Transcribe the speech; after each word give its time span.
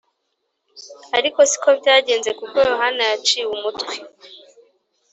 ariko 1.17 1.39
si 1.49 1.57
ko 1.63 1.69
byagenze, 1.79 2.29
kuko 2.39 2.55
yohana 2.69 3.03
yaciwe 3.11 3.51
umutwe 3.57 3.93